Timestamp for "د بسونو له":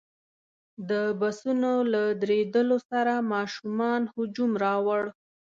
0.89-2.03